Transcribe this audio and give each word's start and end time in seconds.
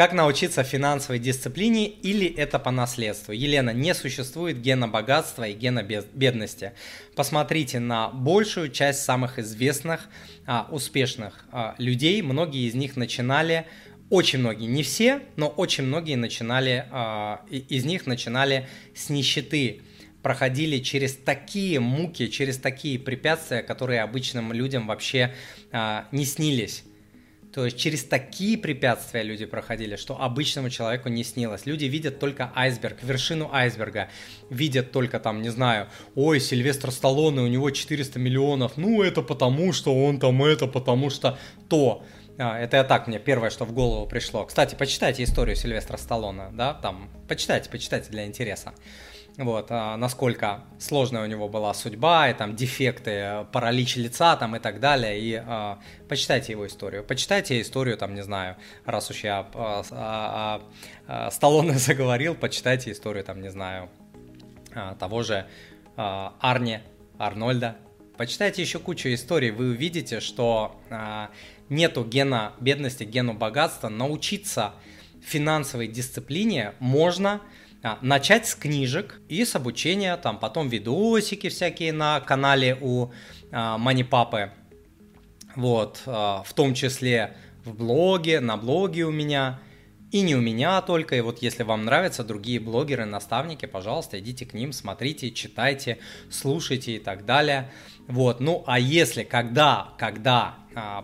Как 0.00 0.14
научиться 0.14 0.62
финансовой 0.62 1.18
дисциплине 1.18 1.86
или 1.86 2.26
это 2.26 2.58
по 2.58 2.70
наследству? 2.70 3.32
Елена, 3.32 3.68
не 3.68 3.94
существует 3.94 4.58
гена 4.58 4.88
богатства 4.88 5.46
и 5.46 5.52
гена 5.52 5.82
бедности. 5.82 6.72
Посмотрите 7.14 7.80
на 7.80 8.08
большую 8.08 8.70
часть 8.70 9.02
самых 9.02 9.38
известных, 9.38 10.08
а, 10.46 10.66
успешных 10.70 11.44
а, 11.52 11.74
людей. 11.76 12.22
Многие 12.22 12.66
из 12.66 12.72
них 12.72 12.96
начинали 12.96 13.66
очень 14.08 14.38
многие, 14.38 14.68
не 14.68 14.82
все, 14.82 15.20
но 15.36 15.48
очень 15.48 15.84
многие 15.84 16.16
начинали, 16.16 16.86
а, 16.90 17.42
из 17.50 17.84
них 17.84 18.06
начинали 18.06 18.70
с 18.94 19.10
нищеты, 19.10 19.82
проходили 20.22 20.78
через 20.78 21.14
такие 21.14 21.78
муки, 21.78 22.28
через 22.28 22.56
такие 22.56 22.98
препятствия, 22.98 23.62
которые 23.62 24.00
обычным 24.00 24.54
людям 24.54 24.86
вообще 24.86 25.34
не 26.10 26.24
снились. 26.24 26.84
То 27.52 27.64
есть 27.64 27.76
через 27.76 28.04
такие 28.04 28.56
препятствия 28.56 29.24
люди 29.24 29.44
проходили, 29.44 29.96
что 29.96 30.20
обычному 30.20 30.70
человеку 30.70 31.08
не 31.08 31.24
снилось. 31.24 31.66
Люди 31.66 31.86
видят 31.86 32.20
только 32.20 32.52
айсберг, 32.54 33.02
вершину 33.02 33.50
айсберга. 33.52 34.08
Видят 34.50 34.92
только 34.92 35.18
там, 35.18 35.42
не 35.42 35.48
знаю, 35.48 35.88
ой, 36.14 36.38
Сильвестр 36.38 36.92
Сталлоне, 36.92 37.40
у 37.40 37.48
него 37.48 37.70
400 37.70 38.20
миллионов. 38.20 38.76
Ну, 38.76 39.02
это 39.02 39.22
потому, 39.22 39.72
что 39.72 39.92
он 39.92 40.20
там 40.20 40.42
это, 40.44 40.68
потому 40.68 41.10
что 41.10 41.38
то. 41.68 42.04
А, 42.40 42.58
это 42.58 42.78
я 42.78 42.84
так, 42.84 43.06
мне 43.06 43.18
первое, 43.18 43.50
что 43.50 43.64
в 43.64 43.72
голову 43.72 44.06
пришло. 44.06 44.46
Кстати, 44.46 44.74
почитайте 44.74 45.22
историю 45.22 45.56
Сильвестра 45.56 45.96
Сталлоне, 45.96 46.48
да, 46.52 46.74
там, 46.74 47.10
почитайте, 47.28 47.68
почитайте 47.70 48.10
для 48.10 48.26
интереса 48.26 48.72
вот, 49.44 49.66
а, 49.70 49.96
насколько 49.96 50.64
сложная 50.78 51.22
у 51.22 51.26
него 51.26 51.48
была 51.48 51.72
судьба, 51.74 52.30
и 52.30 52.34
там 52.34 52.56
дефекты, 52.56 53.46
паралич 53.52 53.96
лица 53.96 54.36
там 54.36 54.56
и 54.56 54.58
так 54.58 54.80
далее, 54.80 55.18
и 55.18 55.34
а, 55.34 55.78
почитайте 56.08 56.52
его 56.52 56.66
историю. 56.66 57.04
Почитайте 57.04 57.60
историю, 57.60 57.96
там, 57.96 58.14
не 58.14 58.22
знаю, 58.22 58.56
раз 58.84 59.10
уж 59.10 59.24
я 59.24 59.46
а, 59.54 59.82
а, 59.90 60.62
а, 61.06 61.30
Сталлоне 61.30 61.72
заговорил, 61.78 62.34
почитайте 62.34 62.92
историю, 62.92 63.24
там, 63.24 63.40
не 63.40 63.50
знаю, 63.50 63.88
того 64.98 65.22
же 65.22 65.46
а, 65.96 66.34
Арни, 66.40 66.80
Арнольда. 67.18 67.76
Почитайте 68.20 68.60
еще 68.60 68.78
кучу 68.78 69.08
историй, 69.14 69.50
вы 69.50 69.70
увидите, 69.70 70.20
что 70.20 70.78
а, 70.90 71.30
нету 71.70 72.04
гена 72.04 72.52
бедности, 72.60 73.02
гену 73.02 73.32
богатства, 73.32 73.88
научиться 73.88 74.74
финансовой 75.22 75.88
дисциплине 75.88 76.74
можно– 76.80 77.40
а, 77.82 77.98
начать 78.02 78.46
с 78.46 78.54
книжек 78.54 79.22
и 79.30 79.42
с 79.42 79.56
обучения, 79.56 80.14
там 80.18 80.38
потом 80.38 80.68
видосики 80.68 81.48
всякие 81.48 81.94
на 81.94 82.20
канале 82.20 82.76
у 82.78 83.10
а, 83.52 83.78
Манипапы, 83.78 84.50
вот, 85.56 86.02
а, 86.04 86.42
в 86.42 86.52
том 86.52 86.74
числе 86.74 87.38
в 87.64 87.74
блоге, 87.74 88.40
на 88.40 88.58
блоге 88.58 89.06
у 89.06 89.10
меня, 89.10 89.60
и 90.10 90.22
не 90.22 90.34
у 90.34 90.40
меня 90.40 90.80
только, 90.82 91.16
и 91.16 91.20
вот 91.20 91.40
если 91.40 91.62
вам 91.62 91.84
нравятся 91.84 92.24
другие 92.24 92.58
блогеры, 92.58 93.04
наставники, 93.04 93.66
пожалуйста, 93.66 94.18
идите 94.18 94.44
к 94.44 94.54
ним, 94.54 94.72
смотрите, 94.72 95.30
читайте, 95.30 95.98
слушайте 96.30 96.96
и 96.96 96.98
так 96.98 97.24
далее. 97.24 97.70
Вот, 98.08 98.40
ну 98.40 98.64
а 98.66 98.78
если, 98.80 99.22
когда, 99.22 99.94
когда, 99.98 100.56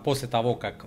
после 0.04 0.26
того, 0.26 0.54
как 0.54 0.86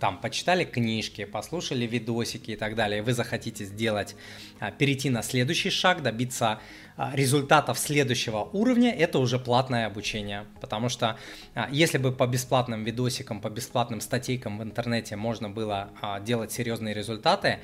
там 0.00 0.18
почитали 0.20 0.64
книжки, 0.64 1.24
послушали 1.24 1.86
видосики 1.86 2.52
и 2.52 2.56
так 2.56 2.74
далее, 2.74 3.02
вы 3.02 3.12
захотите 3.12 3.64
сделать, 3.64 4.14
а, 4.60 4.70
перейти 4.70 5.10
на 5.10 5.22
следующий 5.22 5.70
шаг, 5.70 6.02
добиться 6.02 6.60
а, 6.96 7.12
результатов 7.14 7.78
следующего 7.78 8.48
уровня, 8.52 8.92
это 8.92 9.18
уже 9.18 9.38
платное 9.38 9.86
обучение. 9.86 10.44
Потому 10.60 10.88
что 10.88 11.18
а, 11.54 11.68
если 11.70 11.98
бы 11.98 12.12
по 12.12 12.26
бесплатным 12.26 12.84
видосикам, 12.84 13.40
по 13.40 13.48
бесплатным 13.48 14.00
статейкам 14.00 14.58
в 14.58 14.62
интернете 14.62 15.16
можно 15.16 15.48
было 15.48 15.90
делать 16.22 16.52
серьезные 16.52 16.94
результаты, 16.94 17.58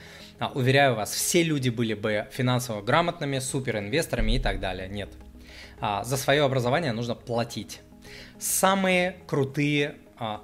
уверяю 0.54 0.94
вас, 0.94 1.12
все 1.12 1.42
люди 1.42 1.68
были 1.68 1.94
бы 1.94 2.28
финансово 2.30 2.82
грамотными, 2.82 3.38
суперинвесторами 3.38 4.32
и 4.32 4.38
так 4.38 4.60
далее. 4.60 4.88
Нет. 4.88 5.10
За 5.80 6.16
свое 6.16 6.44
образование 6.44 6.92
нужно 6.92 7.14
платить. 7.14 7.80
Самые 8.38 9.16
крутые 9.26 9.96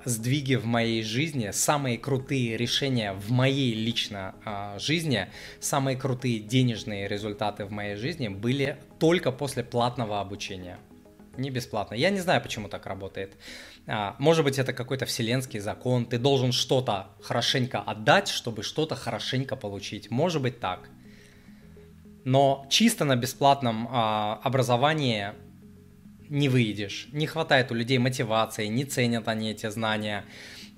сдвиги 0.04 0.56
в 0.56 0.64
моей 0.64 1.02
жизни, 1.02 1.50
самые 1.52 1.98
крутые 1.98 2.56
решения 2.56 3.12
в 3.12 3.30
моей 3.30 3.74
лично 3.74 4.34
а, 4.44 4.78
жизни, 4.78 5.28
самые 5.60 5.96
крутые 5.96 6.40
денежные 6.40 7.06
результаты 7.06 7.64
в 7.64 7.70
моей 7.70 7.96
жизни 7.96 8.28
были 8.28 8.78
только 8.98 9.30
после 9.32 9.62
платного 9.62 10.20
обучения. 10.20 10.78
Не 11.36 11.50
бесплатно. 11.50 11.94
Я 11.94 12.10
не 12.10 12.18
знаю, 12.18 12.42
почему 12.42 12.68
так 12.68 12.86
работает. 12.86 13.36
А, 13.86 14.16
может 14.18 14.44
быть, 14.44 14.58
это 14.58 14.72
какой-то 14.72 15.06
вселенский 15.06 15.60
закон. 15.60 16.06
Ты 16.06 16.18
должен 16.18 16.52
что-то 16.52 17.08
хорошенько 17.22 17.80
отдать, 17.80 18.28
чтобы 18.28 18.62
что-то 18.62 18.96
хорошенько 18.96 19.54
получить. 19.54 20.10
Может 20.10 20.42
быть 20.42 20.58
так. 20.58 20.88
Но 22.24 22.66
чисто 22.68 23.04
на 23.04 23.16
бесплатном 23.16 23.88
образовании 23.90 25.32
не 26.30 26.48
выйдешь. 26.48 27.08
Не 27.12 27.26
хватает 27.26 27.70
у 27.70 27.74
людей 27.74 27.98
мотивации, 27.98 28.66
не 28.66 28.84
ценят 28.84 29.28
они 29.28 29.50
эти 29.50 29.68
знания. 29.70 30.24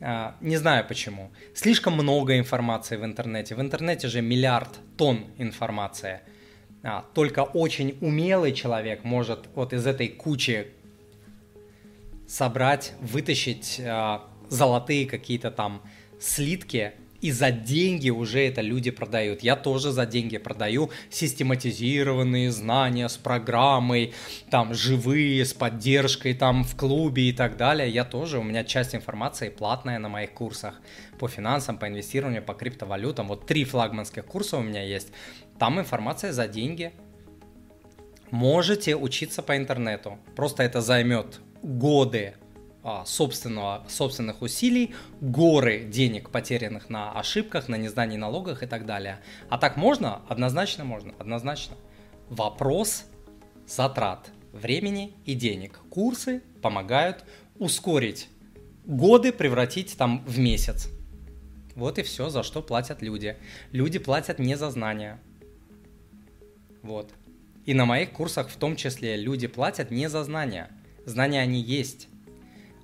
А, 0.01 0.37
не 0.41 0.57
знаю 0.57 0.87
почему. 0.87 1.31
Слишком 1.55 1.95
много 1.95 2.39
информации 2.39 2.97
в 2.97 3.05
интернете. 3.05 3.55
В 3.55 3.61
интернете 3.61 4.09
же 4.09 4.23
миллиард 4.23 4.79
тонн 4.97 5.27
информации. 5.39 6.21
А, 6.83 7.05
только 7.15 7.41
очень 7.41 7.99
умелый 8.01 8.53
человек 8.53 9.05
может 9.05 9.49
вот 9.55 9.73
из 9.73 9.87
этой 9.87 10.09
кучи 10.09 10.69
собрать, 12.27 12.93
вытащить 13.01 13.81
а, 13.85 14.29
золотые 14.49 15.07
какие-то 15.07 15.51
там 15.51 15.83
слитки 16.19 16.93
и 17.21 17.33
за 17.33 17.51
деньги 17.51 18.11
уже 18.11 18.41
это 18.47 18.61
люди 18.61 18.91
продают. 18.91 19.43
Я 19.43 19.57
тоже 19.57 19.93
за 19.93 20.07
деньги 20.07 20.39
продаю 20.39 20.91
систематизированные 21.11 22.51
знания 22.51 23.09
с 23.09 23.17
программой, 23.17 24.15
там 24.51 24.75
живые, 24.75 25.45
с 25.45 25.53
поддержкой 25.53 26.35
там 26.35 26.65
в 26.65 26.77
клубе 26.77 27.29
и 27.29 27.33
так 27.33 27.57
далее. 27.57 27.91
Я 27.91 28.05
тоже, 28.05 28.39
у 28.39 28.43
меня 28.43 28.65
часть 28.65 28.95
информации 28.95 29.49
платная 29.51 29.99
на 29.99 30.09
моих 30.09 30.33
курсах 30.33 30.81
по 31.19 31.29
финансам, 31.29 31.79
по 31.79 31.89
инвестированию, 31.89 32.43
по 32.43 32.55
криптовалютам. 32.55 33.29
Вот 33.29 33.47
три 33.47 33.65
флагманских 33.65 34.25
курса 34.25 34.57
у 34.57 34.63
меня 34.63 34.83
есть. 34.83 35.09
Там 35.59 35.79
информация 35.79 36.33
за 36.33 36.49
деньги. 36.49 36.93
Можете 38.31 38.97
учиться 38.97 39.43
по 39.43 39.57
интернету. 39.57 40.19
Просто 40.37 40.63
это 40.63 40.81
займет 40.81 41.41
годы 41.63 42.35
собственного, 43.05 43.85
собственных 43.89 44.43
усилий, 44.43 44.95
горы 45.21 45.85
денег, 45.85 46.31
потерянных 46.31 46.89
на 46.89 47.13
ошибках, 47.13 47.69
на 47.69 47.77
нездании 47.77 48.17
налогах 48.17 48.63
и 48.63 48.67
так 48.67 48.87
далее. 48.87 49.21
А 49.49 49.59
так 49.59 49.77
можно? 49.77 50.23
Однозначно 50.29 50.85
можно, 50.85 51.15
однозначно. 51.19 51.77
Вопрос 52.29 53.05
затрат 53.67 54.31
времени 54.53 55.15
и 55.25 55.35
денег. 55.35 55.81
Курсы 55.91 56.43
помогают 56.63 57.25
ускорить 57.59 58.29
годы 58.87 59.33
превратить 59.33 59.97
там 59.97 60.25
в 60.27 60.39
месяц. 60.39 60.89
Вот 61.77 61.99
и 61.99 62.03
все, 62.03 62.29
за 62.29 62.43
что 62.43 62.63
платят 62.63 63.03
люди. 63.03 63.37
Люди 63.73 63.99
платят 63.99 64.39
не 64.39 64.57
за 64.57 64.71
знания. 64.71 65.21
Вот. 66.83 67.13
И 67.67 67.75
на 67.75 67.85
моих 67.85 68.11
курсах 68.11 68.49
в 68.49 68.57
том 68.57 68.75
числе 68.77 69.17
люди 69.17 69.47
платят 69.47 69.91
не 69.91 70.09
за 70.09 70.25
знания. 70.25 70.71
Знания 71.05 71.41
они 71.41 71.61
есть. 71.61 72.09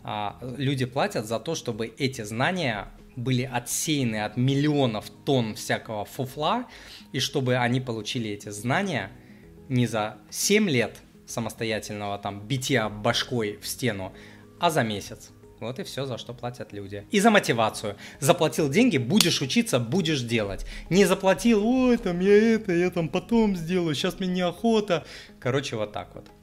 А, 0.09 0.39
люди 0.57 0.85
платят 0.85 1.27
за 1.27 1.41
то, 1.41 1.57
чтобы 1.57 1.89
эти 1.99 2.23
знания 2.23 2.93
были 3.17 3.43
отсеяны 3.43 4.25
от 4.25 4.37
миллионов 4.37 5.11
тонн 5.11 5.57
всякого 5.57 6.05
фуфла, 6.05 6.67
и 7.11 7.19
чтобы 7.19 7.57
они 7.57 7.81
получили 7.81 8.31
эти 8.31 8.51
знания 8.51 9.11
не 9.69 9.89
за 9.89 10.19
7 10.31 10.71
лет 10.71 10.97
самостоятельного 11.27 12.19
там 12.19 12.47
битья 12.47 12.89
башкой 12.89 13.59
в 13.61 13.67
стену, 13.67 14.13
а 14.61 14.71
за 14.71 14.85
месяц. 14.85 15.31
Вот 15.59 15.81
и 15.81 15.83
все, 15.83 16.07
за 16.07 16.19
что 16.19 16.35
платят 16.35 16.73
люди. 16.73 17.05
И 17.11 17.19
за 17.19 17.31
мотивацию. 17.31 17.97
Заплатил 18.21 18.69
деньги, 18.69 18.99
будешь 18.99 19.43
учиться, 19.43 19.81
будешь 19.81 20.21
делать. 20.21 20.67
Не 20.89 21.05
заплатил, 21.05 21.67
ой, 21.67 21.97
там 21.97 22.21
я 22.21 22.55
это, 22.55 22.73
я 22.73 22.91
там 22.91 23.09
потом 23.09 23.57
сделаю, 23.57 23.97
сейчас 23.97 24.21
мне 24.21 24.29
неохота. 24.29 25.05
Короче, 25.41 25.75
вот 25.75 25.93
так 25.93 26.15
вот. 26.15 26.27